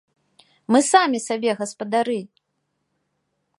Мы 0.75 0.79
самі 0.93 1.19
сабе 1.27 1.49
гаспадары! 1.61 2.19